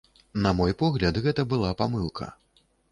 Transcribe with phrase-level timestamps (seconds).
[0.45, 2.33] На мой погляд, гэта была памылка.